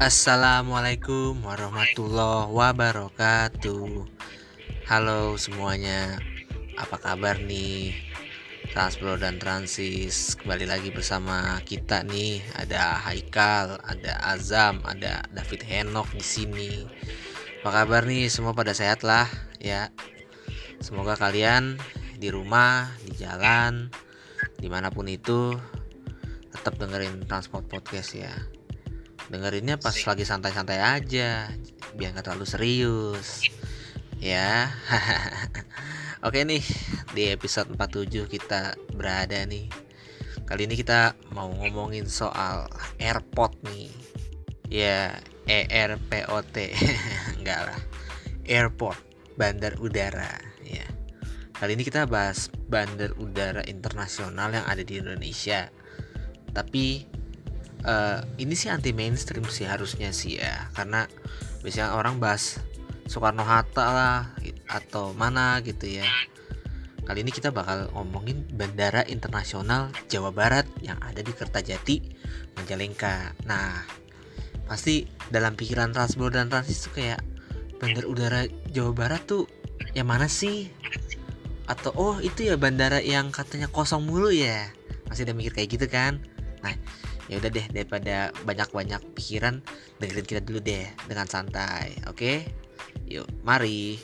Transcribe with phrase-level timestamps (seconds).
[0.00, 4.08] Assalamualaikum warahmatullahi wabarakatuh.
[4.88, 6.16] Halo semuanya
[6.80, 7.92] Apa kabar nih?
[8.72, 12.40] Transpro dan Transis Kembali lagi bersama kita nih.
[12.56, 16.72] Ada Haikal, ada Azam, ada David Henok di sini.
[17.60, 18.32] Apa kabar nih?
[18.32, 19.28] Semua pada sehat lah
[19.60, 19.92] ya.
[20.80, 21.76] Semoga kalian
[22.16, 23.92] di rumah, di jalan
[24.56, 25.60] Di mana pun itu
[26.56, 28.59] Tetap dengerin Transport Podcast ya
[29.30, 31.48] dengerinnya pas lagi santai-santai aja
[31.94, 33.46] biar nggak terlalu serius.
[34.18, 34.68] Ya.
[36.26, 36.60] Oke nih
[37.16, 39.70] di episode 47 kita berada nih.
[40.44, 42.66] Kali ini kita mau ngomongin soal
[42.98, 43.88] airport nih.
[44.70, 45.16] Ya
[45.50, 46.46] ERPOT
[47.38, 47.80] enggak lah.
[48.44, 48.98] Airport
[49.38, 50.30] bandar udara.
[50.66, 50.84] Ya.
[51.56, 55.70] Kali ini kita bahas bandar udara internasional yang ada di Indonesia.
[56.50, 57.06] Tapi
[57.84, 60.68] uh, ini sih anti mainstream sih harusnya sih ya.
[60.72, 61.06] Karena
[61.60, 62.60] biasanya orang bahas
[63.10, 64.18] Soekarno Hatta lah
[64.70, 66.06] atau mana gitu ya.
[67.02, 71.96] Kali ini kita bakal ngomongin Bandara Internasional Jawa Barat yang ada di Kertajati
[72.54, 73.34] Majalengka.
[73.50, 73.82] Nah
[74.70, 77.18] pasti dalam pikiran Transbro dan Transis tuh kayak
[77.82, 79.50] bandar udara Jawa Barat tuh
[79.90, 80.70] yang mana sih?
[81.66, 84.70] Atau oh itu ya bandara yang katanya kosong mulu ya?
[85.10, 86.22] Masih ada mikir kayak gitu kan?
[86.62, 86.78] Nah
[87.30, 89.62] ya udah deh daripada banyak-banyak pikiran
[90.02, 92.18] dengerin kita dulu deh dengan santai oke?
[92.18, 92.42] Okay?
[93.06, 94.02] yuk mari.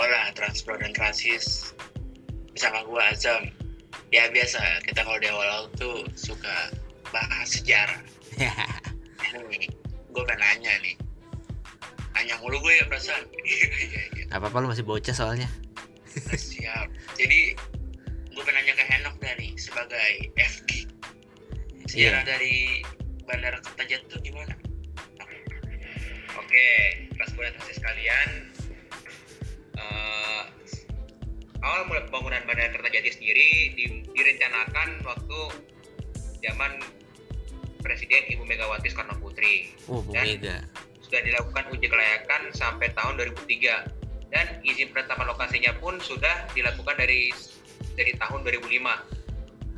[0.00, 1.76] Hola Transpro dan Transis
[2.56, 3.42] bersama gue Azam.
[4.08, 6.72] Ya biasa kita kalau di awal tuh suka
[7.12, 8.00] bahas sejarah.
[9.52, 9.68] Nih
[10.08, 10.94] gue pengen nanya nih.
[12.16, 13.26] Nanya mulu gue ya perasaan.
[14.34, 15.46] Apa apa lu masih bocah soalnya.
[16.14, 16.86] Siap.
[17.18, 17.54] Jadi
[18.34, 20.73] gue pengen nanya ke Henok nih sebagai FG
[21.94, 22.30] sejarah yeah.
[22.34, 22.82] dari
[23.22, 24.54] Bandara Kertajati itu gimana?
[26.34, 26.66] Oke,
[27.14, 28.28] transportasi sekalian,
[29.78, 30.42] uh,
[31.62, 35.40] awal mulai pembangunan Bandara Kertajati sendiri di, direncanakan waktu
[36.42, 36.82] zaman
[37.78, 39.70] Presiden Ibu Megawati Soekarno Putri.
[39.86, 40.66] Oh, dan Mega.
[40.98, 47.30] Sudah dilakukan uji kelayakan sampai tahun 2003 dan izin penetapan lokasinya pun sudah dilakukan dari
[47.94, 49.23] dari tahun 2005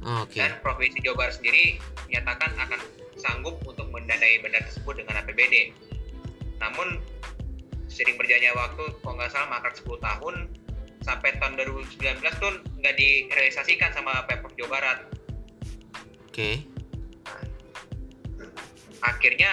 [0.07, 0.47] okay.
[0.47, 2.81] dan provinsi Jawa Barat sendiri menyatakan akan
[3.19, 5.75] sanggup untuk mendanai bandar tersebut dengan APBD.
[6.63, 7.03] Namun
[7.91, 10.35] sering berjalannya waktu, kalau nggak salah makar 10 tahun
[11.03, 12.53] sampai tahun 2019 tuh
[12.83, 14.99] nggak direalisasikan sama Pemprov Jawa Barat.
[16.27, 16.31] Oke.
[16.31, 16.55] Okay.
[17.27, 17.43] Nah,
[19.07, 19.51] akhirnya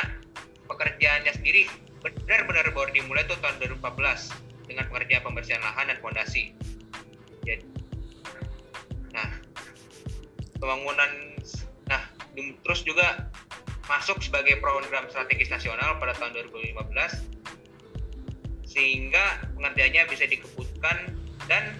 [0.70, 1.70] pekerjaannya sendiri
[2.04, 6.52] benar-benar baru dimulai tuh tahun 2014 dengan pengerjaan pembersihan lahan dan fondasi.
[7.48, 7.73] Jadi,
[10.64, 11.12] pembangunan
[11.92, 12.00] nah
[12.64, 13.28] terus juga
[13.92, 16.80] masuk sebagai program strategis nasional pada tahun 2015
[18.64, 21.12] sehingga pengertiannya bisa dikebutkan
[21.52, 21.76] dan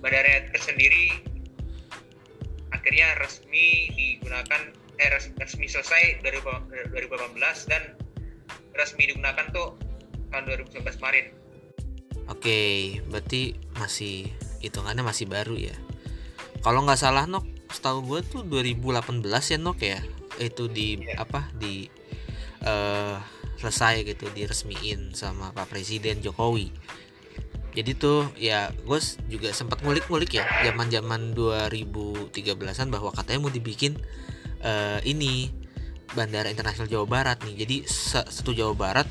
[0.00, 1.20] bandara tersendiri
[2.72, 7.36] akhirnya resmi digunakan eh, resmi selesai dari 2018
[7.68, 8.00] dan
[8.72, 9.76] resmi digunakan tuh
[10.32, 11.36] tahun 2019 kemarin.
[12.32, 14.32] Oke, berarti masih
[14.64, 15.76] hitungannya masih baru ya
[16.60, 20.00] kalau nggak salah nok setahu gue tuh 2018 ya nok ya?
[20.40, 21.22] Itu di yeah.
[21.22, 21.88] apa di
[22.64, 23.16] uh,
[23.60, 26.72] selesai gitu diresmiin sama Pak Presiden Jokowi.
[27.70, 28.98] Jadi tuh ya gue
[29.30, 33.94] juga sempat ngulik-ngulik ya zaman zaman 2013an bahwa katanya mau dibikin
[34.64, 35.54] uh, ini
[36.10, 37.62] Bandara Internasional Jawa Barat nih.
[37.62, 39.06] Jadi satu Jawa Barat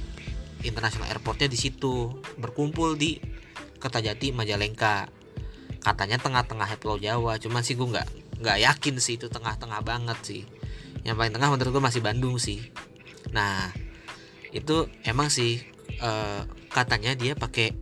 [0.68, 3.16] International Airportnya di situ berkumpul di
[3.80, 5.08] Kertajati Majalengka
[5.80, 7.40] katanya tengah-tengah Pulau Jawa.
[7.40, 8.08] Cuman sih gue nggak
[8.40, 10.42] nggak yakin sih itu tengah-tengah banget sih.
[11.04, 12.72] Yang paling tengah menurut gue masih Bandung sih.
[13.32, 13.72] Nah
[14.52, 15.62] itu emang sih
[16.02, 17.74] uh, katanya dia pakai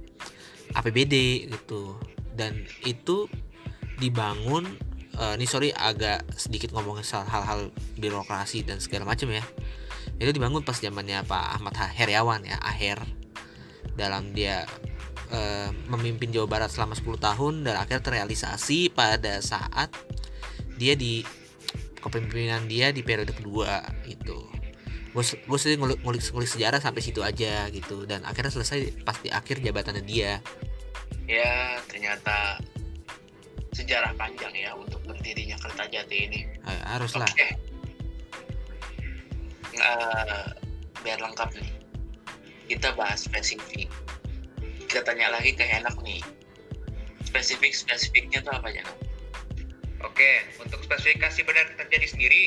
[0.73, 1.97] APBD gitu.
[2.37, 3.25] Dan itu
[3.97, 4.65] dibangun
[5.17, 9.43] uh, ini sorry agak sedikit ngomongin soal hal-hal birokrasi dan segala macam ya.
[10.17, 13.01] Itu dibangun pas zamannya Pak Ahmad Heriawan ya akhir
[13.97, 14.69] dalam dia
[15.31, 19.91] uh, memimpin Jawa Barat selama 10 tahun dan akhirnya terrealisasi pada saat
[20.77, 21.25] dia di
[21.97, 24.57] kepemimpinan dia di periode kedua itu
[25.25, 29.33] gue sering ngulik, ngulik, ngulik sejarah sampai situ aja gitu dan akhirnya selesai pas di
[29.33, 30.37] akhir jabatannya dia.
[31.25, 32.61] Ya ternyata
[33.73, 36.45] sejarah panjang ya untuk berdirinya Kertajati ini.
[36.69, 37.57] Eh, haruslah okay.
[39.81, 40.53] uh,
[41.01, 41.71] biar lengkap nih.
[42.69, 43.89] Kita bahas spesifik
[44.87, 46.23] kita tanya lagi ke enak nih.
[47.27, 48.87] Spesifik spesifiknya tuh apa aja
[50.17, 50.31] oke
[50.61, 52.43] untuk spesifikasi benar terjadi sendiri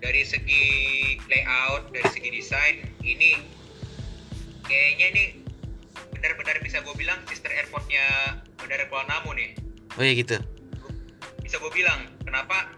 [0.00, 0.64] dari segi
[1.28, 3.40] layout dari segi desain ini.
[4.66, 5.24] Kayaknya ini
[6.12, 9.56] benar-benar bisa gue bilang sister airportnya Bandara Kuala Namu nih.
[9.96, 10.36] Oh ya gitu.
[11.40, 12.12] Bisa gue bilang.
[12.26, 12.76] Kenapa?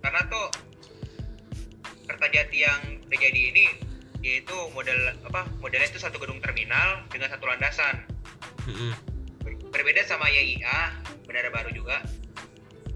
[0.00, 0.46] Karena tuh
[2.04, 3.66] Kertajati yang terjadi ini
[4.24, 4.96] yaitu model
[5.28, 8.08] apa modelnya itu satu gedung terminal dengan satu landasan.
[8.64, 8.96] Mm-mm.
[9.68, 10.96] berbeda sama YIA
[11.28, 12.00] bandara baru juga.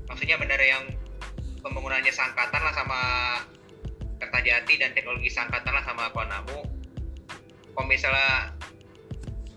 [0.09, 0.89] Maksudnya bandara yang
[1.61, 3.01] pembangunannya sangkatan lah sama
[4.19, 6.65] Kertajati dan teknologi sangkatan lah sama Kuala Namu.
[7.77, 8.57] Kalau misalnya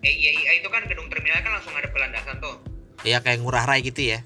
[0.04, 2.60] eh, YIA itu kan gedung terminal kan langsung ada pelandasan tuh.
[3.08, 4.20] Ya kayak ngurah rai gitu ya?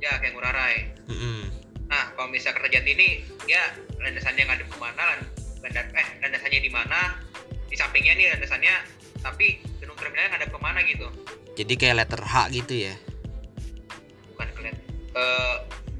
[0.00, 0.92] Ya kayak Ngurah Rai.
[1.08, 1.48] Mm-mm.
[1.88, 3.08] Nah, kalau misalnya Kertajati ini
[3.48, 3.64] ya
[3.96, 5.24] landasannya ngadep ke mana,
[5.66, 7.18] lan, bandar, eh landasannya di mana,
[7.66, 8.74] di sampingnya nih landasannya,
[9.18, 11.06] tapi gedung terminalnya ngadep ke mana gitu,
[11.58, 12.94] jadi kayak letter H gitu ya
[14.30, 14.82] bukan kelihatan.
[15.16, 15.56] Eh,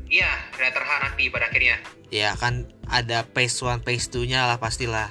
[0.07, 1.77] iya, letter H nanti pada akhirnya.
[2.15, 5.11] ya kan ada phase one phase two nya lah pastilah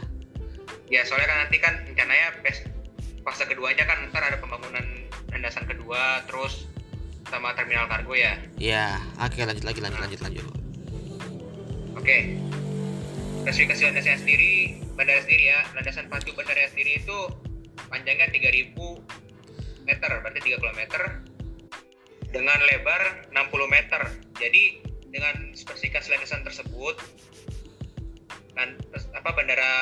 [0.87, 2.61] Ya, soalnya kan nanti kan rencananya pes,
[3.25, 4.85] fase keduanya kan ntar ada pembangunan
[5.33, 6.69] landasan kedua, terus
[7.25, 8.37] sama terminal kargo ya.
[8.61, 10.45] ya oke lanjut lagi lanjut lanjut lanjut
[11.97, 12.37] Oke.
[13.45, 17.29] Spesifikasi landasannya sendiri, bandara sendiri ya, landasan pacu bandara sendiri itu
[17.93, 18.73] panjangnya 3000
[19.85, 20.81] meter, berarti 3 km
[22.33, 24.01] dengan lebar 60 meter.
[24.41, 24.81] Jadi
[25.13, 26.97] dengan spesifikasi landasan tersebut
[28.57, 28.81] dan
[29.13, 29.73] apa bandara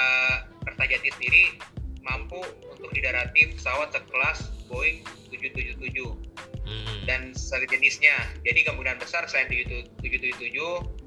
[0.67, 1.55] Kertajati sendiri
[2.03, 5.87] mampu untuk didarati pesawat sekelas Boeing 777
[6.67, 6.99] Mm-mm.
[7.07, 8.27] dan sejenisnya.
[8.43, 11.02] Jadi kemungkinan besar selain 777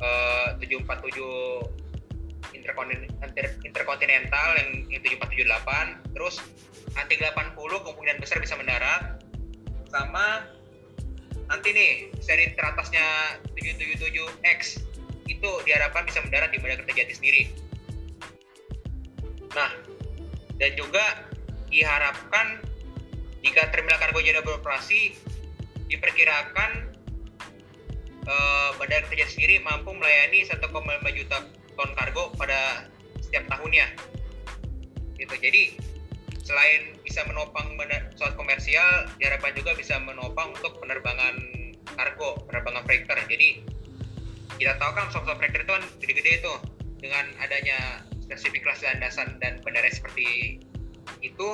[0.00, 1.80] eh, 747
[2.56, 6.42] interkontin- inter- interkontinental yang, yang 7478 terus
[6.98, 9.22] anti 80 kemungkinan besar bisa mendarat
[9.90, 10.46] sama
[11.50, 11.90] nanti nih
[12.22, 14.86] seri teratasnya 777X
[15.26, 17.42] itu diharapkan bisa mendarat di Bandara Kertajati sendiri.
[19.54, 19.70] Nah
[20.60, 21.26] dan juga
[21.70, 22.60] diharapkan
[23.40, 25.16] jika terminal kargo jadi beroperasi
[25.90, 26.89] diperkirakan
[28.30, 30.62] eh, Bandara Kertajati sendiri mampu melayani 1,5
[31.18, 31.36] juta
[31.74, 32.86] ton kargo pada
[33.18, 33.86] setiap tahunnya.
[35.18, 35.34] Gitu.
[35.36, 35.62] Jadi
[36.46, 37.76] selain bisa menopang
[38.14, 41.36] pesawat komersial, diharapkan juga bisa menopang untuk penerbangan
[41.94, 43.18] kargo, penerbangan freighter.
[43.26, 43.62] Jadi
[44.56, 46.54] kita tahu kan pesawat freighter itu kan gede-gede itu
[47.00, 50.60] dengan adanya spesifikasi landasan dan bandara seperti
[51.24, 51.48] itu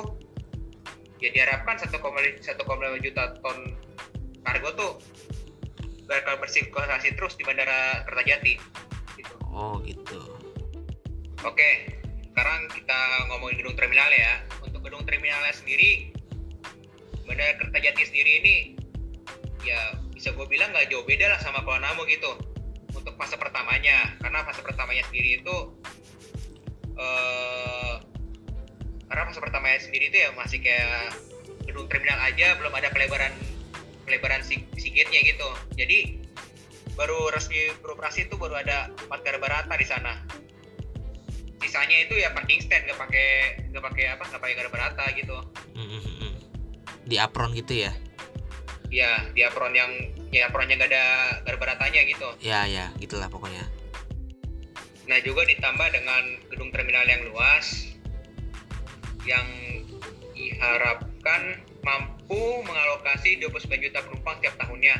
[1.17, 3.57] ya diharapkan 1,5 1,5 juta ton
[4.45, 4.91] kargo tuh
[6.07, 8.55] bakal bersirkulasi terus di Bandara Kertajati
[9.19, 9.35] gitu.
[9.51, 10.37] oh gitu
[11.45, 12.01] Oke,
[12.33, 12.99] sekarang kita
[13.29, 14.41] ngomongin gedung terminal ya.
[14.65, 16.09] Untuk gedung terminalnya sendiri,
[17.29, 18.55] Bandara Kertajati sendiri ini
[19.61, 22.41] ya bisa gue bilang nggak jauh beda lah sama Kuala Namu gitu.
[22.89, 25.55] Untuk fase pertamanya, karena fase pertamanya sendiri itu
[26.97, 27.95] eh
[29.05, 31.13] karena fase pertamanya sendiri itu ya masih kayak
[31.69, 33.29] gedung terminal aja, belum ada pelebaran
[34.07, 35.49] pelebaran si, si gate-nya gitu.
[35.75, 36.23] Jadi
[36.95, 40.23] baru resmi beroperasi itu baru ada empat garba rata di sana.
[41.59, 43.27] Sisanya itu ya parking stand nggak pakai
[43.69, 45.37] nggak pakai apa nggak pakai garba rata gitu.
[45.75, 46.33] Mm-mm.
[47.07, 47.91] di apron gitu ya?
[48.87, 49.91] Ya di apron yang
[50.31, 51.05] ya apronnya nggak ada
[51.43, 52.27] garba ratanya gitu.
[52.39, 53.67] Ya ya gitulah pokoknya.
[55.07, 57.95] Nah juga ditambah dengan gedung terminal yang luas
[59.27, 59.47] yang
[60.35, 64.95] diharapkan mampu mengalokasi 29 juta penumpang tiap tahunnya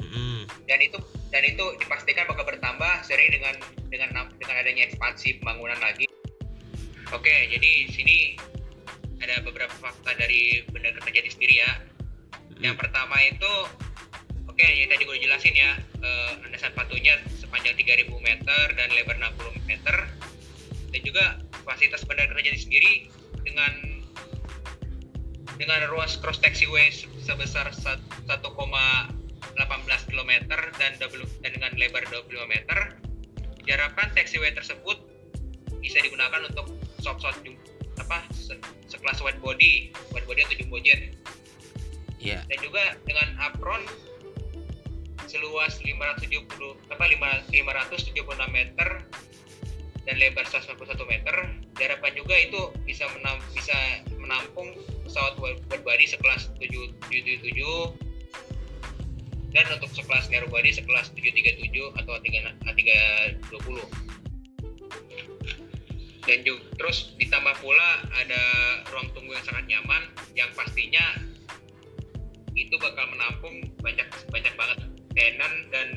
[0.00, 0.48] Mm-mm.
[0.66, 0.98] dan itu
[1.34, 3.54] dan itu dipastikan bakal bertambah sering dengan
[3.90, 4.08] dengan
[4.40, 6.06] dengan adanya ekspansi pembangunan lagi.
[7.14, 8.18] Oke, jadi di sini
[9.22, 11.70] ada beberapa fakta dari Bandara Kertajati sendiri ya.
[12.58, 13.52] Yang pertama itu
[14.48, 19.68] oke yang tadi gue jelasin ya eh, landasan patunya sepanjang 3000 meter dan lebar 60
[19.68, 19.96] meter
[20.94, 21.24] dan juga
[21.68, 22.92] fasilitas Bandara Kertajati sendiri
[23.44, 23.95] dengan
[25.56, 30.32] dengan ruas cross taxiway se- sebesar sat- 1,18 km
[30.76, 32.78] dan double, dan dengan lebar 25 meter
[33.64, 35.00] diharapkan taxiway tersebut
[35.80, 36.70] bisa digunakan untuk
[37.00, 37.58] stop-stop jum-
[37.96, 41.16] apa se- sekelas wide body wide body atau jumbo jet.
[42.20, 43.82] Ya dan juga dengan apron
[45.26, 48.88] seluas 570 apa 5, 576 meter
[50.06, 51.36] dan lebar 191 meter
[51.74, 53.74] diharapkan juga itu bisa menam, bisa
[54.16, 54.70] menampung
[55.06, 55.38] pesawat
[55.70, 58.06] body sekelas 777
[59.54, 63.46] dan untuk sekelas narrow body sekelas 737 atau 320
[66.26, 68.42] dan juga terus ditambah pula ada
[68.90, 70.02] ruang tunggu yang sangat nyaman
[70.34, 71.14] yang pastinya
[72.58, 74.78] itu bakal menampung banyak banyak banget
[75.14, 75.88] tenan dan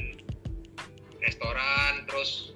[1.26, 2.54] restoran terus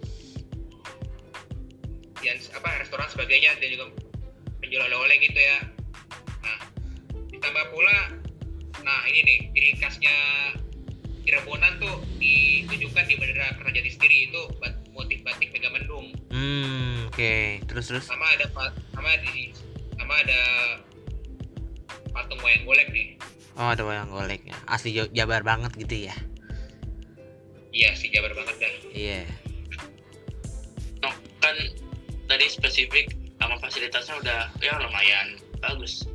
[2.22, 3.92] yang apa restoran sebagainya dan juga
[4.62, 5.73] penjual oleh-oleh gitu ya
[7.44, 8.00] ditambah pula
[8.80, 10.16] nah ini nih ciri khasnya
[11.24, 17.36] Cirebonan tuh ditujukan di Bandara Kertajati sendiri itu bat- motif batik Megamendung Hmm, oke.
[17.64, 18.06] Terus terus.
[18.06, 18.48] sama ada
[18.92, 19.52] sama di
[19.94, 20.42] sama ada
[22.10, 23.20] patung wayang golek nih
[23.54, 24.56] Oh, ada wayang goleknya.
[24.66, 26.16] Asli Jo- Jabar banget gitu ya.
[27.72, 29.22] iya sih jabar banget dah Iya.
[31.00, 31.56] No, kan
[32.26, 36.08] tadi spesifik sama fasilitasnya udah ya lumayan bagus.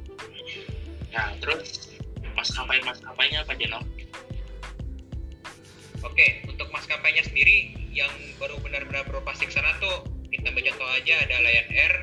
[1.12, 1.97] Nah, terus
[2.37, 3.81] maskapai maskapainya apa Jeno?
[6.07, 11.15] Oke, untuk maskapainya sendiri yang baru benar-benar beroperasi ke sana tuh kita ambil contoh aja
[11.27, 11.95] ada Lion Air,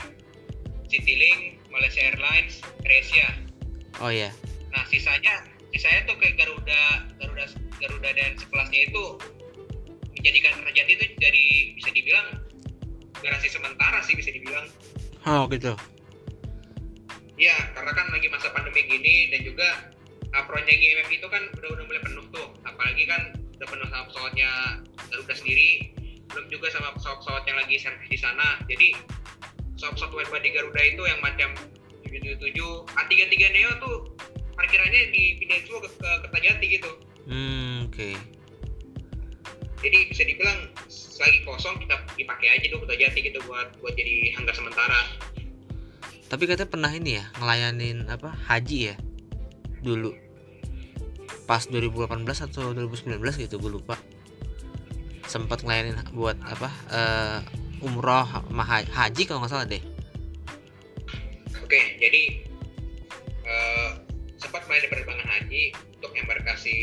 [0.92, 3.28] Citylink, Malaysia Airlines, AirAsia.
[4.04, 4.36] Oh iya.
[4.76, 6.84] Nah, sisanya sisanya tuh kayak Garuda,
[7.20, 7.46] Garuda
[7.80, 9.04] Garuda dan sekelasnya itu
[10.20, 11.46] menjadikan Kerajaan itu jadi
[11.80, 12.28] bisa dibilang
[13.24, 14.68] garasi sementara sih bisa dibilang.
[15.24, 15.80] Oh, gitu.
[17.36, 19.68] Iya, karena kan lagi masa pandemi gini dan juga
[20.32, 22.48] uh, proyek GMF itu kan udah udah mulai penuh tuh.
[22.64, 24.50] Apalagi kan udah penuh sama pesawatnya
[25.12, 25.92] Garuda sendiri,
[26.32, 28.64] belum juga sama pesawat-pesawat yang lagi servis di sana.
[28.72, 28.96] Jadi
[29.76, 31.50] pesawat-pesawat wide body Garuda itu yang macam
[32.08, 32.56] 777,
[32.96, 33.96] A33 Neo tuh
[34.56, 36.92] parkirannya dipindahin semua ke, ke Kertajati gitu.
[37.28, 38.10] Hmm, oke.
[39.84, 44.56] Jadi bisa dibilang selagi kosong kita dipakai aja tuh Kertajati gitu buat buat jadi hanggar
[44.56, 45.00] sementara.
[46.26, 48.34] Tapi katanya pernah ini ya, ngelayanin apa?
[48.50, 48.96] Haji ya.
[49.86, 50.12] Dulu.
[51.46, 53.96] Pas 2018 atau 2019 gitu, gue lupa.
[55.26, 56.70] Sempat ngelayanin buat apa?
[56.90, 57.40] eh,
[57.86, 59.84] umroh haji kalau nggak salah deh.
[61.62, 62.22] Oke, jadi
[63.46, 63.90] eh,
[64.38, 65.64] sempat melayani penerbangan haji
[65.98, 66.76] untuk embarkasi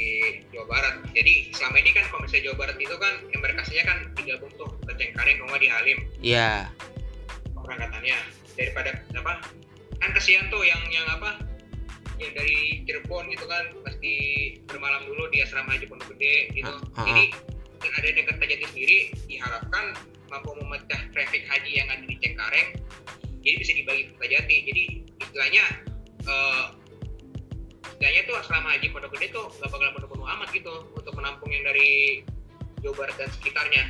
[0.54, 0.94] Jawa Barat.
[1.10, 4.92] Jadi selama ini kan kalau misalnya Jawa Barat itu kan embarkasinya kan digabung tuh ke
[4.94, 6.70] Cengkareng kalau di Halim Iya.
[7.54, 8.18] keberangkatannya.
[8.58, 9.44] Daripada apa?
[10.02, 11.40] Kan kesian tuh yang yang apa?
[12.20, 14.14] Yang dari Cirebon gitu kan pasti
[14.68, 16.74] bermalam dulu di asrama haji Pondok Gede gitu.
[16.94, 17.24] Ah, ah, Jadi
[17.82, 19.84] dengan adanya Kertajati sendiri diharapkan
[20.30, 22.78] mampu memecah traffic haji yang ada di Cengkareng
[23.42, 24.56] jadi bisa dibagi ke Kertajati.
[24.70, 24.82] Jadi
[25.18, 25.64] istilahnya
[26.26, 26.64] eh,
[27.98, 31.66] istilahnya tuh asrama haji Pondok Gede tuh gak bakal penuh-penuh amat gitu untuk menampung yang
[31.66, 32.22] dari
[32.82, 33.84] Jawa Barat dan sekitarnya.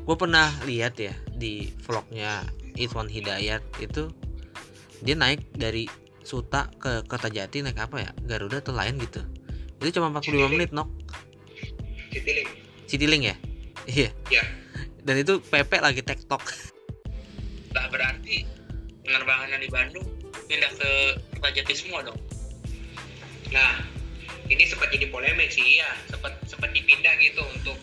[0.00, 2.42] gue pernah lihat ya di vlognya
[2.80, 4.08] Itwan Hidayat itu
[5.04, 5.84] dia naik dari
[6.20, 8.10] Suta ke Kertajati naik apa ya?
[8.24, 9.24] Garuda atau lain gitu.
[9.80, 10.88] Itu cuma 45 menit nok.
[12.12, 12.48] Citylink.
[12.88, 13.36] Citylink ya?
[13.90, 14.12] Iya.
[14.28, 14.44] Iya.
[15.08, 16.44] dan itu PP lagi tektok.
[17.74, 18.44] Tak berarti
[19.06, 20.04] penerbangan yang di Bandung
[20.50, 20.90] pindah ke
[21.38, 22.18] Kertajati semua dong.
[23.54, 23.82] Nah,
[24.50, 27.78] ini sempat jadi polemik sih ya, sempat sempat dipindah gitu untuk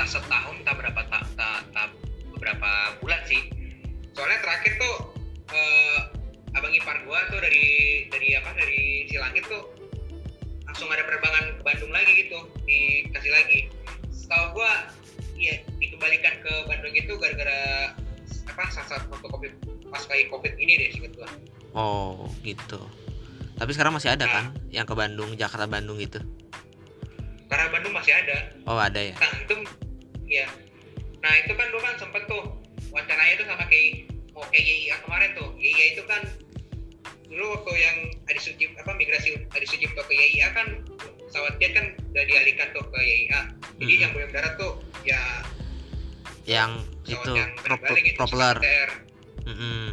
[0.00, 1.92] tak setahun tak berapa tak, tak, tak
[2.40, 2.70] beberapa
[3.04, 3.52] bulan sih.
[4.16, 4.94] Soalnya terakhir tuh
[5.52, 5.98] eh,
[6.56, 9.68] abang ipar gua tuh dari dari apa dari Silangit tuh
[10.64, 13.60] langsung ada penerbangan ke Bandung lagi gitu dikasih lagi.
[14.08, 14.88] Setahu gua
[15.36, 17.92] ya dikembalikan ke Bandung itu gara-gara
[18.50, 19.52] apa saat covid
[19.88, 21.28] pas lagi covid ini deh singkat gua.
[21.72, 22.76] oh gitu
[23.56, 26.20] tapi sekarang masih ada kan yang ke Bandung Jakarta Bandung gitu
[27.50, 28.36] Karena Bandung masih ada.
[28.68, 29.54] oh ada ya Nah itu
[30.30, 30.46] ya.
[31.20, 32.42] Nah itu kan dulu kan sempet tuh
[32.90, 35.48] wacananya tuh sama kayak mau kayak YIA kemarin tuh.
[35.56, 36.22] YIA itu kan
[37.30, 37.96] dulu waktu yang
[38.26, 40.66] Adi Sucipto apa migrasi Adi Sucipto ke YIA kan
[41.28, 43.40] pesawat jet kan udah dialihkan tuh ke YIA.
[43.78, 44.02] Jadi Mhm.
[44.02, 44.72] yang boleh mendarat tuh
[45.04, 45.22] ya
[46.48, 46.70] yang
[47.04, 48.90] itu yang prop- gitu, propeller TR.
[49.46, 49.86] Mm-mm.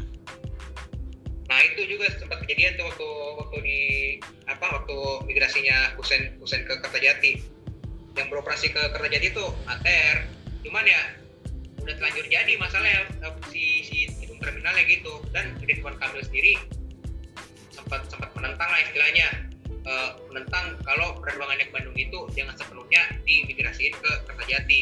[1.47, 3.07] Nah itu juga sempat kejadian tuh waktu
[3.39, 3.79] waktu di
[4.47, 7.39] apa waktu migrasinya Husen Husen ke Kertajati
[8.17, 10.17] yang beroperasi ke Kertajati itu ATR
[10.67, 11.01] cuman ya
[11.79, 16.59] udah terlanjur jadi masalahnya eh, si si hidung terminalnya gitu dan Ridwan Kamil sendiri
[17.71, 19.27] sempat sempat menentang lah istilahnya
[19.71, 24.81] eh, menentang kalau penerbangannya ke Bandung itu jangan sepenuhnya dimigrasiin ke Kertajati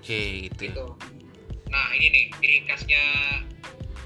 [0.00, 0.72] oke gitu ya.
[0.72, 0.86] gitu.
[1.68, 3.04] Nah ini nih ciri khasnya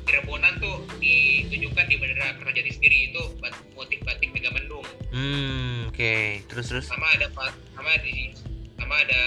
[0.07, 3.23] Cirebonan tuh ditujukan di Bandara Kertajati sendiri itu
[3.75, 4.87] motif batik Megamendung.
[5.15, 7.31] hmm oke terus terus Sama ada
[7.79, 8.35] sama di
[8.75, 9.23] sama ada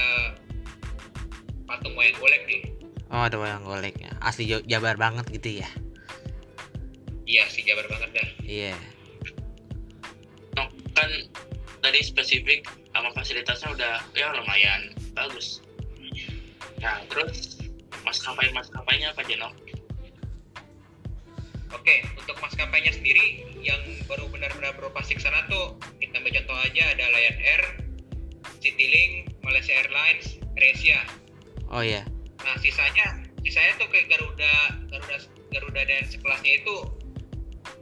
[1.69, 2.61] patung wayang golek nih.
[3.07, 5.69] oh ada wayang goleknya asli Jo- Jabar banget gitu ya
[7.23, 8.29] Iya sih jabar banget dah.
[8.41, 8.73] iya
[10.57, 11.05] No, kan
[11.79, 15.61] tadi spesifik sama fasilitasnya udah ya lumayan bagus.
[16.81, 17.61] Nah, terus
[18.01, 19.53] maskapai maskapainya apa Jeno?
[21.69, 23.77] Oke, untuk maskapainya sendiri yang
[24.09, 27.63] baru benar-benar beroperasi ke sana tuh kita ambil contoh aja ada Lion Air,
[28.57, 30.25] Citylink, Malaysia Airlines,
[30.57, 31.05] AirAsia.
[31.73, 32.03] Oh iya.
[32.39, 34.53] Nah, sisanya di saya tuh kayak Garuda
[34.91, 35.15] Garuda
[35.49, 36.75] Garuda dan sekelasnya itu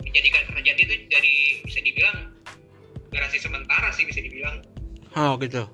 [0.03, 1.33] menjadikan Kertajati itu jadi
[1.65, 2.17] bisa dibilang
[3.11, 4.63] garasi sementara sih bisa dibilang.
[5.17, 5.65] Oh gitu.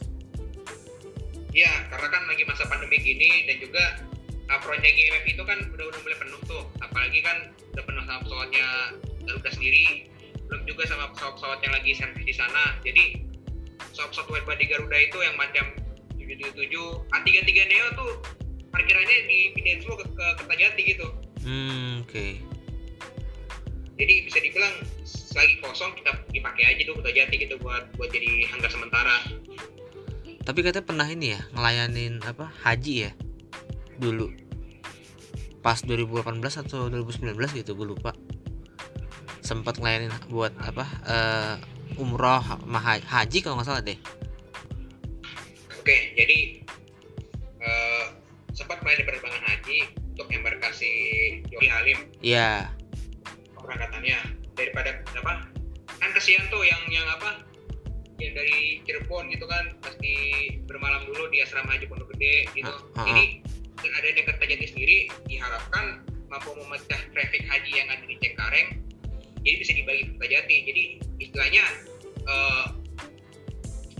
[1.53, 3.83] Ya karena kan lagi masa pandemi gini dan juga
[4.49, 6.63] uh, proyek GMF itu kan udah udah mulai penuh tuh.
[6.81, 7.37] Apalagi kan
[7.75, 8.67] udah penuh sama pesawatnya
[9.23, 10.09] Garuda sendiri
[10.49, 12.63] belum juga sama pesawat-pesawat yang lagi servis di sana.
[12.85, 13.03] Jadi
[13.93, 15.65] pesawat-pesawat wide body Garuda itu yang macam
[16.37, 18.11] 777 A33 Neo tuh
[18.73, 21.07] parkirannya dipindahin semua ke, ke Kertajati gitu.
[21.45, 22.25] Hmm oke.
[23.93, 24.75] Jadi bisa dibilang
[25.33, 29.17] lagi kosong kita dipakai aja dulu Kertajati gitu buat buat jadi hanggar sementara.
[30.43, 33.11] Tapi katanya pernah ini ya ngelayanin apa haji ya?
[34.01, 34.27] Dulu.
[35.63, 38.11] Pas 2018 atau 2019 gitu gue lupa.
[39.39, 41.55] Sempat ngelayanin buat apa eh,
[42.01, 44.22] umroh haji kalau nggak salah deh
[45.83, 46.63] Oke, jadi
[47.59, 48.05] eh,
[48.55, 49.79] sempat main di penerbangan haji
[50.15, 50.91] untuk embarkasi
[51.51, 52.71] Yogi Halim iya
[53.59, 54.15] keberangkatannya
[54.55, 55.51] daripada apa?
[55.99, 57.43] Kan kesian tuh yang yang apa?
[58.15, 60.15] Yang dari Cirebon gitu kan pasti
[60.63, 62.71] bermalam dulu di asrama haji Pondok Gede gitu.
[62.95, 63.43] Ah, ah, Jadi
[63.83, 64.97] dengan adanya Kertajati sendiri
[65.27, 65.99] diharapkan
[66.31, 68.79] mampu memecah traffic haji yang ada di Cengkareng
[69.43, 70.55] jadi bisa dibagi ke.
[70.63, 70.83] Jadi
[71.19, 71.63] istilahnya
[72.23, 72.65] eh,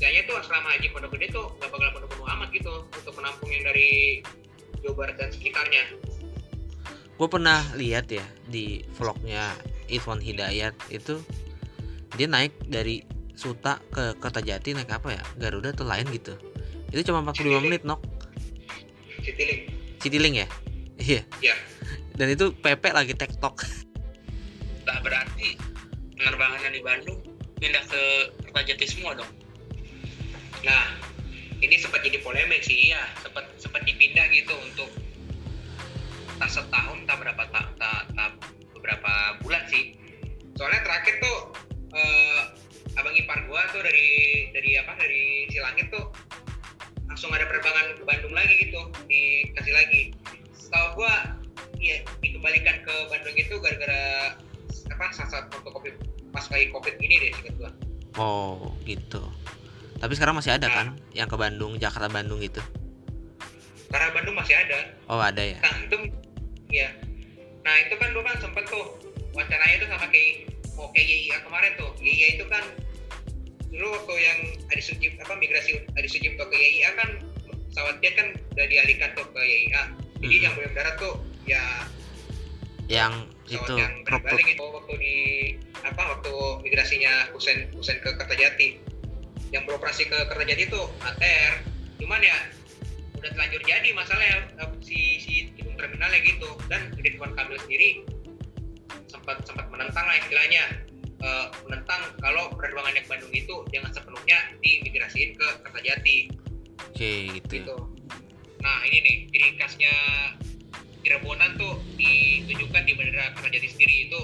[0.03, 3.63] istilahnya tuh asrama haji Pondok Gede tuh gak bakal penuh-penuh amat gitu untuk menampung yang
[3.63, 4.19] dari
[4.83, 5.83] Jawa Barat dan sekitarnya.
[7.15, 9.55] gue pernah lihat ya di vlognya
[9.87, 11.23] Irfan Hidayat itu
[12.19, 15.23] dia naik dari Suta ke Kertajati naik apa ya?
[15.39, 16.35] Garuda atau lain gitu.
[16.91, 18.03] Itu cuma 45 menit nok.
[19.23, 19.71] Citylink.
[20.03, 20.47] Citilink ya?
[20.99, 21.23] Iya.
[21.39, 21.55] Ya.
[22.19, 23.63] dan itu PP lagi tektok
[24.83, 25.55] tak berarti
[26.19, 27.17] penerbangan yang di Bandung
[27.55, 28.01] pindah ke
[28.51, 29.42] Kertajati semua dong
[30.63, 30.83] Nah,
[31.59, 34.89] ini sempat jadi polemik sih, iya, sempat sempat dipindah gitu untuk
[36.39, 38.31] tak setahun, tak berapa tak, tak, tak
[38.75, 39.11] beberapa
[39.43, 39.95] bulan sih.
[40.55, 41.37] Soalnya terakhir tuh
[41.95, 42.41] eh,
[42.95, 46.11] abang ipar gua tuh dari dari apa dari Silangit tuh
[47.07, 50.01] langsung ada penerbangan ke Bandung lagi gitu, dikasih lagi.
[50.55, 51.37] Setahu gua,
[51.83, 54.35] ya dikembalikan ke Bandung itu gara-gara
[54.91, 55.95] apa saat foto covid
[56.33, 57.71] pas lagi covid ini deh singkat gua.
[58.17, 59.21] oh gitu
[60.03, 62.59] tapi sekarang masih ada kan yang ke Bandung Jakarta Bandung gitu
[63.87, 65.97] Karena Bandung masih ada, oh ada ya Nah itu
[66.73, 66.89] ya.
[67.63, 68.99] Nah itu kan dulu kan sempet tuh
[69.31, 71.93] wacananya itu sama kayak mau kayak YIA kemarin tuh.
[72.01, 72.65] YIA itu kan
[73.69, 74.39] dulu waktu yang
[74.73, 77.09] Adi Sujip apa migrasi Adi Sujipto ke YIA kan
[77.71, 79.83] pesawat jet kan udah dialihkan tuh ke YIA.
[80.19, 80.43] Jadi Mhm.
[80.43, 81.13] yang boleh mendarat tuh
[81.45, 81.63] ya
[82.91, 83.13] yang
[83.47, 85.15] itu yang berbalik itu waktu di
[85.85, 86.33] apa waktu
[86.65, 88.92] migrasinya Husen Husen ke Kertajati.
[89.53, 91.53] Yang beroperasi ke Kertajati itu ATR.
[92.01, 92.37] Cuman ya
[93.21, 96.49] udah terlanjur jadi masalah ya eh, si si gedung terminalnya gitu.
[96.67, 98.03] Dan Ridwan Kamil sendiri
[99.07, 100.63] sempat sempat menentang lah istilahnya.
[101.23, 106.17] Eh, menentang kalau penerbangan ke Bandung itu jangan sepenuhnya dimigrasiin ke Kertajati.
[106.91, 107.77] Oke gitu gitu.
[108.59, 109.95] Nah ini nih ciri khasnya
[111.03, 113.95] Cirebonan tuh ditunjukkan di Bandara Kertajati sendiri.
[114.07, 114.19] Itu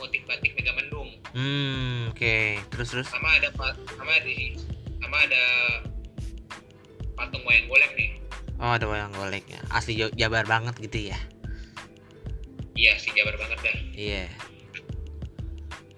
[0.00, 0.97] motif batik Megamendung
[1.34, 2.36] hmm oke.
[2.72, 3.08] Terus terus?
[3.10, 3.48] Sama ada
[3.96, 4.56] sama di
[5.02, 5.44] sama ada
[7.16, 8.10] patung wayang golek nih.
[8.58, 11.18] Oh ada wayang goleknya asli Jo- Jabar banget gitu ya?
[12.78, 13.76] Iya sih Jabar banget dah.
[13.94, 14.24] Iya.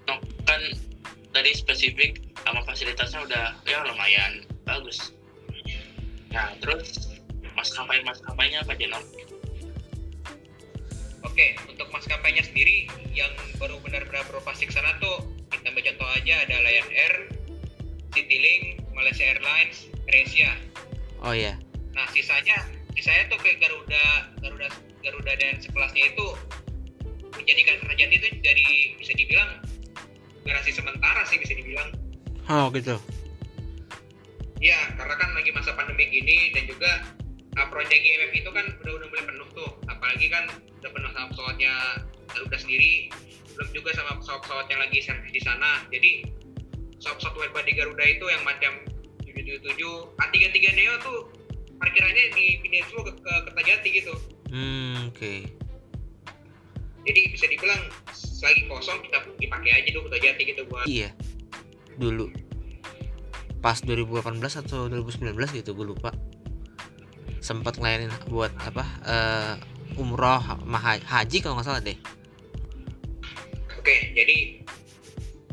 [0.09, 0.17] No,
[0.49, 0.61] kan
[1.33, 5.13] tadi spesifik sama fasilitasnya udah ya lumayan bagus.
[6.33, 7.17] Nah terus
[7.53, 9.05] maskapai maskapainya apa aja Nom?
[11.21, 15.21] Oke, untuk maskapainya sendiri yang baru benar-benar beroperasi ke sana tuh
[15.53, 17.15] kita ambil contoh aja ada Lion Air,
[18.11, 20.51] Citylink, Malaysia Airlines, AirAsia.
[21.21, 21.61] oh iya
[21.93, 22.57] Nah, sisanya
[22.95, 24.05] sisanya tuh kayak Garuda,
[24.41, 24.69] Garuda,
[25.03, 26.27] Garuda dan sekelasnya itu
[27.35, 29.51] menjadikan kerajaan itu jadi bisa dibilang
[30.43, 31.89] garasi sementara sih bisa dibilang.
[32.49, 32.97] oh gitu
[34.61, 37.01] Ya, karena kan lagi masa pandemi gini dan juga
[37.57, 39.73] uh, proyek GMF itu kan udah udah mulai penuh tuh.
[40.01, 40.49] Apalagi kan
[40.81, 41.73] udah penuh sama pesawatnya
[42.33, 43.13] Garuda sendiri,
[43.53, 45.85] belum juga sama pesawat-pesawat yang lagi servis di sana.
[45.93, 46.25] Jadi
[46.97, 48.73] pesawat-pesawat wide Garuda itu yang macam
[49.29, 49.77] 777,
[50.17, 51.19] A33 Neo tuh
[51.81, 54.15] parkirannya dipindahin semua ke, ke Kertajati gitu.
[54.53, 55.33] hmm oke
[57.01, 57.81] Jadi bisa dibilang
[58.41, 61.11] lagi kosong kita dipakai aja dulu Kertajati gitu buat iya
[61.97, 62.29] dulu
[63.61, 66.13] pas 2018 atau 2019 gitu gue lupa
[67.41, 69.55] sempat ngelayanin buat apa eh,
[70.01, 70.41] umroh
[71.05, 71.99] haji kalau nggak salah deh.
[73.77, 74.61] Oke, jadi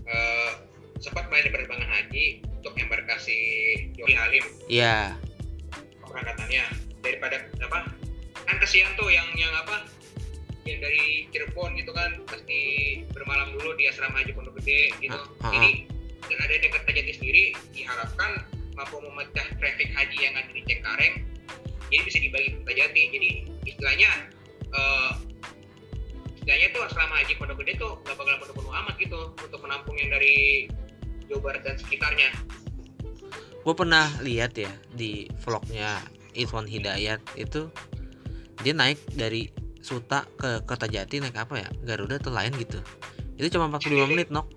[0.08, 0.50] eh,
[1.04, 3.40] sempat main di penerbangan haji untuk embarkasi
[4.00, 4.46] Yogi Halim.
[4.72, 5.16] Iya.
[6.04, 6.66] Keberangkatannya.
[7.04, 7.80] Daripada apa?
[8.48, 9.88] Kan kesian tuh yang yang apa
[10.68, 12.60] yang dari Cirebon gitu kan pasti
[13.16, 15.20] bermalam dulu di asrama haji Pondok Gede gitu.
[15.40, 15.88] Ah, jadi
[16.28, 18.44] dengan ada dekat Kertajati sendiri diharapkan
[18.76, 21.24] mampu memecah traffic haji yang ada di Cengkareng
[21.88, 23.30] jadi bisa dibagi ke Kertajati jadi
[23.64, 24.10] istilahnya
[24.74, 25.12] eh,
[26.48, 30.10] istilahnya tuh asrama haji Pondok Gede tuh gak bakal penuh-penuh amat gitu untuk menampung yang
[30.16, 30.68] dari
[31.28, 32.30] Jawa Barat dan sekitarnya.
[33.68, 36.00] Gue pernah lihat ya di vlognya
[36.32, 37.68] Irfan Hidayat itu
[38.64, 39.52] dia naik dari
[39.84, 41.70] Suta ke Kertajati naik apa ya?
[41.84, 42.80] Garuda atau lain gitu.
[43.36, 44.48] Itu cuma 45 menit nok.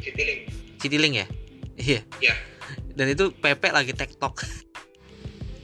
[0.00, 0.48] Citylink.
[0.80, 1.28] Citilink ya?
[1.80, 2.04] Iya.
[2.20, 2.36] Iya.
[2.92, 4.44] dan itu PP lagi tektok.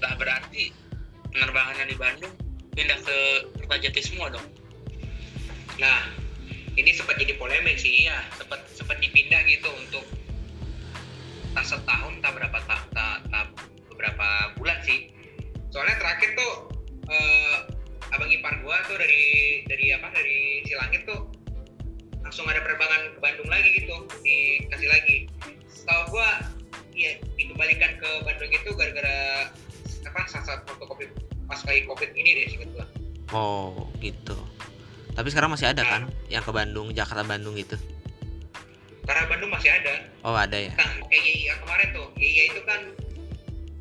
[0.00, 0.72] Nah berarti
[1.28, 2.45] penerbangan yang di Bandung
[2.76, 3.18] pindah ke
[3.64, 4.44] Kertajati semua dong.
[5.80, 6.12] Nah,
[6.76, 10.04] ini sempat jadi polemik sih ya, sempat sempat dipindah gitu untuk
[11.56, 13.46] tak setahun tak berapa tak, tak, tak
[13.88, 14.28] beberapa
[14.60, 15.08] bulan sih.
[15.72, 16.52] Soalnya terakhir tuh
[17.08, 17.56] eh,
[18.12, 21.32] abang ipar gua tuh dari dari apa dari Silangit tuh
[22.20, 25.16] langsung ada penerbangan ke Bandung lagi gitu dikasih lagi.
[25.72, 26.44] Setahu gua
[26.92, 29.48] ya dikembalikan ke Bandung itu gara-gara
[30.06, 31.10] apa saat waktu covid
[31.46, 32.86] pas lagi covid ini deh singkat gua.
[33.32, 34.36] oh gitu
[35.12, 37.74] tapi sekarang masih ada kan yang ke Bandung Jakarta Bandung gitu
[39.06, 40.02] Karena Bandung masih ada.
[40.22, 42.80] oh ada ya Nah, kayak YIA kemarin tuh, YIA itu kan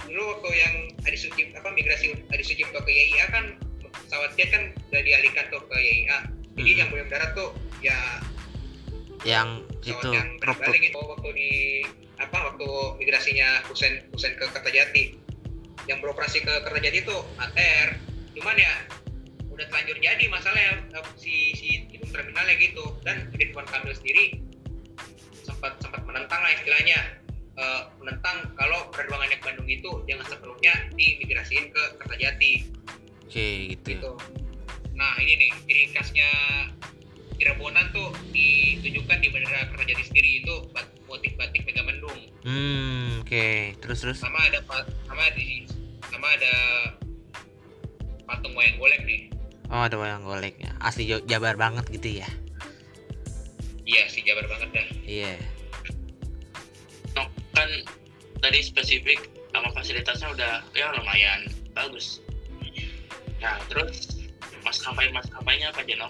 [0.06, 4.64] dulu waktu yang Adi Sucipto apa migrasi Adi Sucipto ke YIA kan pesawat jet kan
[4.94, 6.18] udah dialihkan tuh ke YIA.
[6.56, 6.78] Jadi Mhm.
[6.78, 7.50] yang boleh mendarat tuh
[7.82, 7.98] ya
[9.26, 9.50] yang
[9.82, 11.50] itu yang berbalik itu waktu di
[12.16, 12.68] apa waktu
[13.02, 15.04] migrasinya Husen Husen ke Kertajati.
[15.86, 17.90] Yang beroperasi ke Kertajati itu ATR.
[18.36, 18.74] Cuman ya
[19.52, 22.96] udah terlanjur jadi masalahnya eh, si si gedung terminalnya gitu.
[23.04, 24.40] Dan Ridwan Kamil sendiri
[25.46, 27.00] sempat sempat menentang lah istilahnya.
[27.56, 32.54] Eh, menentang kalau penerbangannya ke Bandung itu jangan sepenuhnya diimigrasiin ke Kertajati.
[33.24, 34.12] Oke gitu gitu.
[34.96, 36.30] Nah ini nih ciri khasnya
[37.36, 40.56] Cirebonan tuh ditunjukkan di Bandara Kertajati sendiri itu
[41.08, 42.20] motif batik Megamendung.
[42.48, 43.76] Hmm oke.
[43.84, 44.18] Terus terus?
[44.24, 44.64] Sama ada
[45.08, 45.65] sama di
[46.26, 46.58] sama ada
[48.26, 49.30] patung wayang golek nih.
[49.70, 52.30] oh ada wayang goleknya asli Jo- Jabar banget gitu ya
[53.86, 54.88] Iya sih Jabar banget dah.
[55.06, 55.38] iya
[57.14, 57.70] No, kan
[58.42, 62.18] tadi spesifik sama fasilitasnya udah ya lumayan bagus.
[63.38, 64.26] Nah terus
[64.66, 66.10] maskapai maskapainya apa aja no?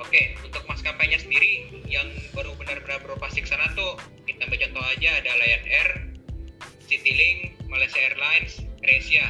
[0.00, 5.10] Oke, untuk maskapainya sendiri yang baru benar-benar beroperasi ke sana tuh kita ambil contoh aja
[5.14, 5.88] ada Lion Air,
[6.88, 9.26] Citylink, Malaysia Airlines, Asia.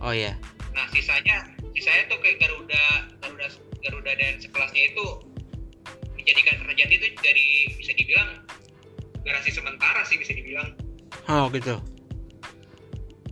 [0.00, 0.32] oh iya
[0.72, 2.84] Nah sisanya sisanya tuh kayak Garuda,
[3.20, 3.46] Garuda,
[3.84, 5.06] Garuda dan sekelasnya itu
[6.16, 8.30] menjadikan Kertajati itu jadi bisa dibilang
[9.22, 10.72] garasi sementara sih bisa dibilang.
[11.28, 11.76] oh gitu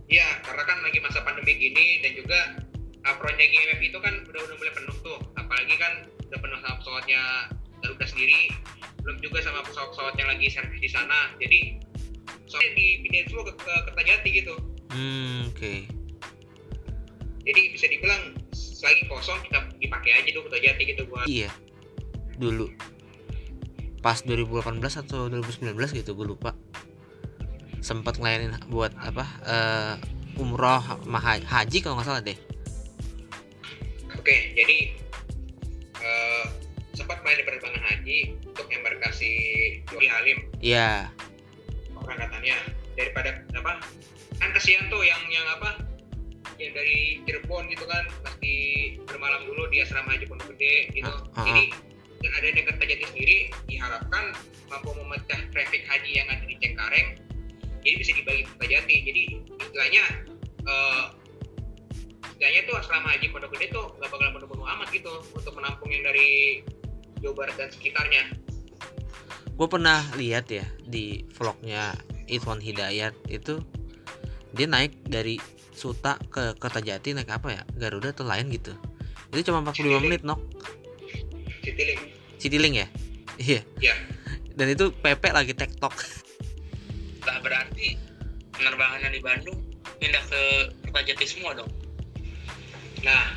[0.05, 2.39] Ya karena kan lagi masa pandemi gini dan juga
[3.03, 7.21] apronnya GMF itu kan udah udah mulai penuh tuh, apalagi kan udah penuh sama pesawatnya
[7.81, 8.41] Garuda sendiri,
[9.01, 11.33] belum juga sama pesawat-pesawat yang lagi servis di sana.
[11.41, 11.74] Jadi
[12.55, 14.55] soalnya dipindahin semua ke, ke Kertajati gitu.
[14.95, 15.73] hmm oke.
[17.45, 18.21] Jadi bisa dibilang
[18.55, 21.51] selagi kosong kita dipakai aja dulu Kertajati gitu buat iya.
[22.39, 22.71] Dulu.
[23.99, 26.55] Pas 2018 atau 2019 gitu gue lupa.
[27.83, 30.79] Sempat ngelayanin buat apa eh, umroh
[31.43, 32.39] haji kalau nggak salah deh.
[34.15, 34.95] Oke, jadi
[35.99, 36.45] eh,
[36.95, 39.31] sempat main di penerbangan haji untuk embarkasi
[39.91, 40.39] Joli Halim.
[40.63, 41.11] Iya
[42.05, 42.57] keberangkatannya
[42.93, 43.81] daripada apa
[44.37, 45.81] kan kesian tuh yang yang apa
[46.61, 48.53] yang dari Cirebon gitu kan pasti
[49.09, 51.09] bermalam dulu di asrama haji Pondok Gede gitu.
[51.09, 51.63] Ah, ah, jadi
[52.21, 53.37] dengan adanya Kertajati sendiri
[53.67, 54.23] diharapkan
[54.71, 57.19] mampu memecah traffic haji yang ada di Cengkareng
[57.81, 59.23] jadi bisa dibagi ke Kertajati jadi
[59.65, 60.03] istilahnya
[62.35, 66.05] istilahnya tuh asrama haji Pondok Gede tuh gak bakal penuh-penuh amat gitu untuk menampung yang
[66.05, 66.61] dari
[67.19, 68.21] Jawa Barat dan sekitarnya
[69.55, 71.95] gue pernah lihat ya di vlognya
[72.27, 73.63] Irfan Hidayat itu
[74.55, 75.39] dia naik dari
[75.75, 77.61] Suta ke Kertajati naik apa ya?
[77.75, 78.71] Garuda atau lain gitu.
[79.35, 80.39] Itu cuma 45 menit nok.
[81.59, 82.01] Citylink.
[82.39, 82.87] Citilink ya?
[83.35, 83.61] Iya.
[83.83, 83.95] Ya
[84.55, 85.93] dan itu PP lagi tektok
[87.27, 87.99] Nah berarti
[88.55, 89.59] penerbangan yang di Bandung
[89.99, 90.41] pindah ke
[90.87, 91.67] Kertajati semua dong.
[93.03, 93.35] Nah,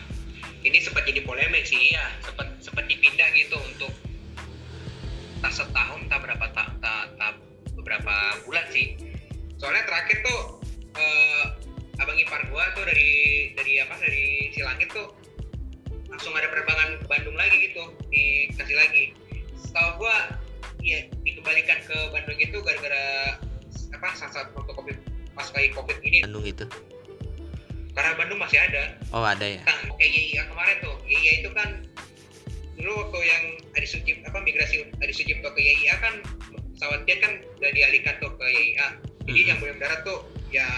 [0.63, 3.91] ini sempat jadi polemik sih ya, sempat sempat dipindah gitu untuk
[5.39, 7.33] tak setahun tak berapa tak, tak, tak
[7.79, 8.15] beberapa
[8.47, 8.99] bulan sih.
[9.59, 10.41] Soalnya terakhir tuh
[10.99, 11.45] eh,
[11.99, 15.15] abang ipar gua tuh dari dari apa dari Silangit tuh
[16.09, 19.05] langsung ada penerbangan ke Bandung lagi gitu dikasih lagi.
[19.59, 20.39] Setahu gua
[20.83, 23.39] ya dikembalikan ke Bandung itu gara-gara
[23.95, 24.97] apa saat saat waktu covid
[25.35, 26.65] pas lagi covid ini Bandung itu
[27.95, 29.59] karena Bandung masih ada Oh ada ya.
[29.67, 31.69] nah kayak YIA kemarin tuh YIA itu kan
[32.89, 33.45] dulu waktu yang
[33.77, 36.25] Adi Sucipto apa migrasi Adi Sucipto ke YIA kan
[36.73, 38.97] pesawat jet kan udah dialihkan tuh ke YIA
[39.29, 39.49] jadi Mhm.
[39.53, 40.69] yang boleh mendarat tuh ya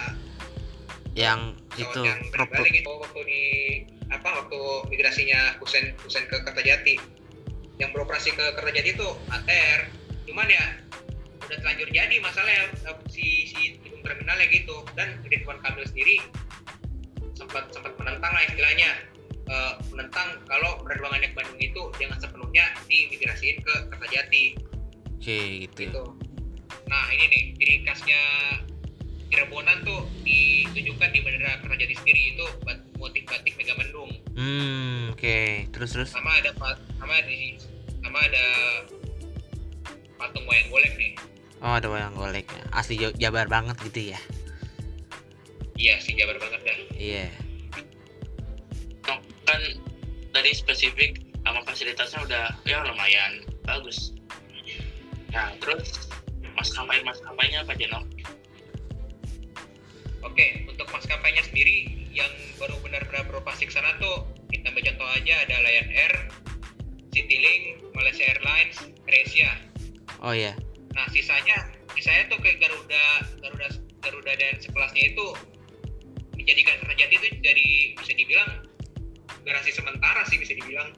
[1.15, 3.43] Yang itu yang berbalik itu waktu di
[4.15, 4.59] apa waktu
[4.95, 7.03] migrasinya Husen Husen ke Kertajati.
[7.83, 9.91] Yang beroperasi ke Kertajati itu ATR
[10.31, 10.79] cuman ya
[11.43, 14.87] udah terlanjur jadi masalahnya eh, si si gedung terminalnya gitu.
[14.95, 16.23] Dan Ridwan Kamil sendiri
[17.35, 19.03] sempat sempat menentang lah istilahnya
[19.51, 24.45] eh, menentang kalau penerbangannya ke Bandung itu jangan sepenuhnya dimigrasiin ke Kertajati
[25.21, 25.79] Oke gitu.
[25.91, 26.05] gitu.
[26.87, 28.23] Nah ini nih ciri khasnya
[29.31, 34.11] Cirebonan tuh ditunjukkan di Bandara Kertajati sendiri itu bat- motif batik Mega Mendung.
[34.35, 35.71] Hmm oke.
[35.71, 36.11] Terus terus.
[36.11, 36.51] Sama ada
[36.99, 37.55] sama di
[38.01, 38.47] sama ada
[40.19, 41.13] patung wayang golek nih.
[41.63, 42.49] Oh ada wayang golek.
[42.73, 44.21] Asli Jabar banget gitu ya.
[45.79, 46.77] Iya sih Jabar banget dah.
[46.97, 47.27] Iya.
[47.31, 47.40] No,
[49.51, 49.63] kan
[50.31, 54.15] tadi spesifik sama fasilitasnya udah ya lumayan bagus
[55.35, 56.11] nah terus
[56.61, 58.05] maskapai maskapainya apa Jeno?
[60.21, 62.29] Oke, untuk maskapainya sendiri yang
[62.61, 66.15] baru benar-benar beroperasi ke sana tuh kita ambil contoh aja ada Lion Air,
[67.17, 68.77] Citylink, Malaysia Airlines,
[69.09, 69.51] Asia.
[70.21, 70.53] Oh ya.
[70.93, 73.05] Nah sisanya sisanya tuh kayak Garuda
[73.41, 73.69] Garuda
[74.05, 75.27] Garuda dan sekelasnya itu
[76.37, 78.51] menjadikan Kertajati itu jadi bisa dibilang
[79.43, 80.93] garasi sementara sih bisa dibilang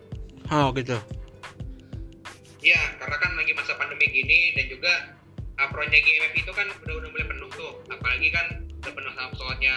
[0.48, 0.98] Oh gitu.
[2.60, 4.92] ya karena kan lagi masa pandemi gini dan juga
[5.56, 8.46] apronnya GMF itu kan udah udah mulai penuh tuh apalagi kan
[8.78, 9.74] udah penuh sama pesawatnya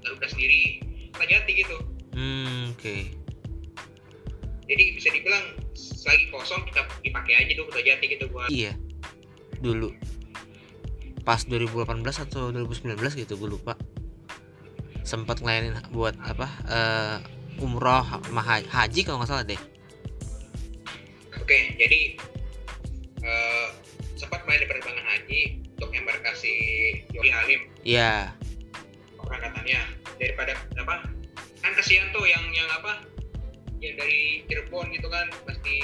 [0.00, 0.62] Garuda sendiri
[1.10, 1.76] Kertajati gitu
[2.10, 2.96] Hmm oke.
[4.64, 5.44] jadi bisa dibilang
[6.00, 8.74] lagi kosong kita dipakai aja tuh Kertajati gitu buat Iya.
[9.58, 9.90] Dulu.
[11.20, 13.76] Pas 2018 atau 2019 gitu gue lupa.
[15.02, 16.48] Sempat ngelayanin buat apa?
[16.64, 17.18] eh
[17.60, 19.60] umroh sama ha- haji kalau nggak salah deh.
[21.38, 22.00] Oke, jadi
[23.22, 23.66] eh,
[24.16, 25.40] sempat main di penerbangan haji
[25.76, 26.54] untuk embarkasi
[27.12, 27.60] Yogi Halim.
[27.84, 28.34] Iya.
[29.20, 29.80] keberangkatannya
[30.18, 31.06] daripada apa
[31.60, 33.04] kan kasihan tuh yang yang apa
[33.80, 35.76] yang dari Cirebon gitu kan pasti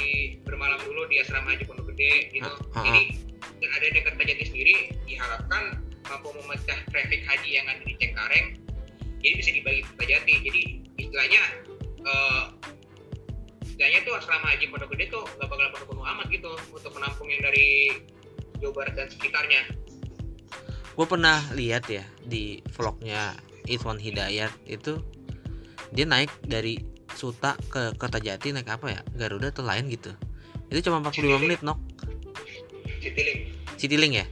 [0.44, 2.52] bermalam dulu di asrama haji Pondok Gede gitu.
[2.72, 3.02] Ah, ah, jadi
[3.64, 4.74] yang ada dekat Tajati sendiri
[5.08, 8.46] diharapkan mampu memecah traffic haji yang ada di Cengkareng.
[9.24, 10.62] Jadi bisa dibagi ke Tajati jadi
[11.06, 11.42] istilahnya
[12.02, 12.44] eh,
[13.62, 17.42] istilahnya tuh asrama haji Pondok Gede tuh gak bakal penuh-penuh amat gitu untuk menampung yang
[17.46, 17.94] dari
[18.58, 19.62] Jawa Barat dan sekitarnya.
[20.96, 23.36] Gue pernah lihat ya di vlognya
[23.68, 24.96] Itwan Hidayat itu
[25.92, 26.80] dia naik dari
[27.16, 29.00] Suta ke Kertajati naik apa ya?
[29.16, 30.12] Garuda atau lain gitu.
[30.72, 31.80] Itu cuma 45 menit nok.
[33.00, 33.40] Citylink.
[33.76, 34.26] Citylink ya?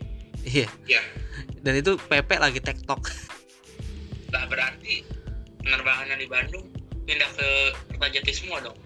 [0.44, 0.68] Iya.
[0.88, 1.02] Ya
[1.64, 3.00] dan itu PP lagi tektok
[4.30, 5.02] Lah berarti
[5.64, 6.64] penerbangannya di Bandung
[7.04, 7.48] pindah ke
[7.96, 8.76] Kertajati semua dong.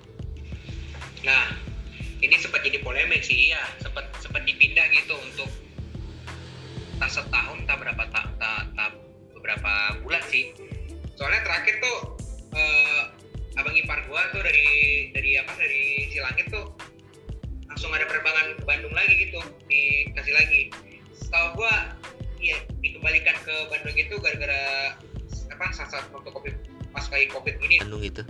[1.26, 1.54] Nah,
[2.22, 5.50] ini sempat jadi polemik sih ya, sempat sempat dipindah gitu untuk
[6.98, 8.90] tak setahun, tak berapa tak, tak, tak
[9.38, 10.50] beberapa bulan sih.
[11.14, 11.98] Soalnya terakhir tuh
[12.54, 13.02] eh,
[13.58, 16.74] abang ipar gua tuh dari dari apa dari Silangit tuh
[17.70, 19.38] langsung ada penerbangan ke Bandung lagi gitu,
[19.70, 20.62] dikasih lagi.
[21.14, 21.94] Setahu gua
[22.38, 24.94] ya dikembalikan ke Bandung itu gara-gara
[25.58, 26.54] apa saat waktu covid
[26.94, 27.82] pas kayak covid ini.
[27.82, 28.22] Bandung gitu.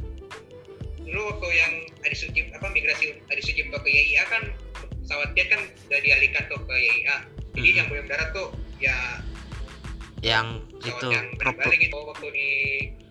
[1.04, 1.72] Dulu waktu yang
[2.04, 4.42] Adi Sucipto apa migrasi Adi Sucipto ke YIA kan
[5.04, 7.16] pesawat jet kan udah dialihkan tuh ke YIA
[7.56, 7.78] jadi Mhm.
[7.80, 8.96] yang boleh mendarat tuh ya
[10.20, 10.46] yang
[10.82, 11.94] itu yang berbalik gitu.
[11.94, 12.48] Waktu di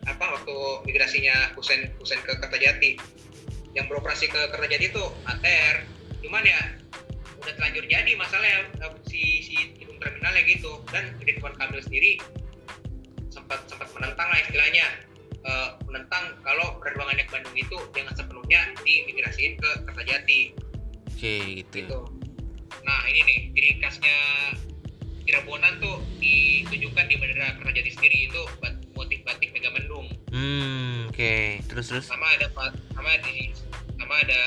[0.07, 2.99] apa waktu migrasinya Husen Husen ke Kertajati.
[3.77, 5.85] Yang beroperasi ke Kertajati itu ATR
[6.25, 6.59] cuman ya
[7.37, 10.81] udah terlanjur jadi masalahnya eh, si si gedung terminalnya gitu.
[10.91, 12.19] Dan Ridwan Kamil sendiri
[13.47, 14.85] sempat sempat menentang lah istilahnya.
[15.47, 20.41] Eh, menentang kalau penerbangannya ke Bandung itu jangan sepenuhnya dimigrasiin ke Kertajati.
[21.07, 21.33] Oke
[21.63, 21.99] gitu gitu.
[22.83, 24.17] Nah ini nih ciri khasnya
[25.23, 30.11] Cirebonan tuh ditunjukkan di Bandara Kertajati sendiri itu bat- motif batik Mega Mendung.
[30.35, 31.63] hmm oke.
[31.71, 32.05] Terus terus?
[32.11, 32.51] Sama ada
[32.91, 33.55] sama di
[33.95, 34.41] sama ada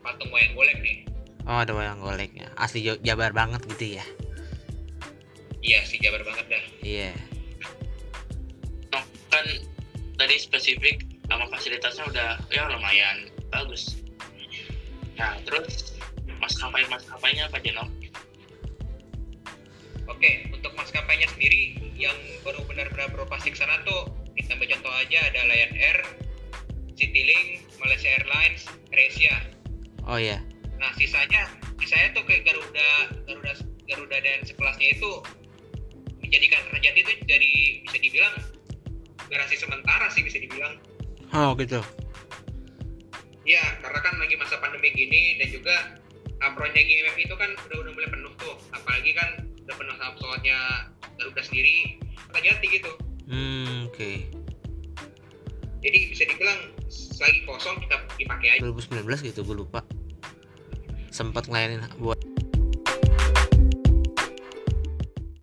[0.00, 1.04] patung wayang golek nih.
[1.44, 2.48] oh ada wayang goleknya.
[2.56, 4.04] Asli Jabar banget gitu ya
[5.66, 6.64] Iya sih Jabar banget dah.
[6.86, 7.10] iya
[8.94, 9.02] No,
[9.34, 9.46] kan
[10.14, 13.98] tadi spesifik sama fasilitasnya udah ya lumayan bagus.
[15.18, 15.98] Nah terus
[16.38, 17.90] maskapai maskapainya apa Jeno?
[20.06, 22.14] Oke, untuk maskapainya sendiri yang
[22.46, 24.06] baru benar-benar beroperasi ke sana tuh
[24.38, 25.98] kita ambil contoh aja ada Lion Air,
[26.94, 29.34] Citylink, Malaysia Airlines, Asia.
[30.06, 30.38] oh ya
[30.78, 31.50] Nah sisanya
[31.82, 32.88] sisanya tuh kayak Garuda
[33.26, 33.52] Garuda
[33.90, 35.10] Garuda dan sekelasnya itu
[36.36, 38.34] menjadikan Kertajati itu jadi bisa dibilang
[39.32, 40.76] garasi sementara sih bisa dibilang.
[41.32, 41.80] Oh gitu.
[43.48, 45.96] Ya karena kan lagi masa pandemi gini dan juga
[46.44, 48.52] uh, proyek GMF itu kan udah udah mulai penuh tuh.
[48.76, 50.58] Apalagi kan udah penuh sama pesawatnya
[51.16, 51.76] Garuda sendiri
[52.36, 52.92] ganti gitu.
[53.32, 54.28] Hmm oke.
[55.80, 56.60] Jadi bisa dibilang
[57.16, 58.68] lagi kosong kita dipakai aja.
[58.68, 59.80] 2019 gitu gue lupa.
[61.08, 62.20] Sempat ngelayanin buat